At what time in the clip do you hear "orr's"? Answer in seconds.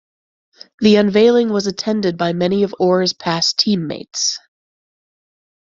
2.79-3.13